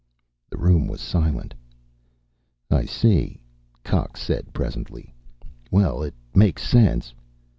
[0.49, 1.53] The room was silent.
[2.71, 3.39] "I see,"
[3.83, 5.13] Cox said presently.
[5.69, 7.13] "Well, it makes sense."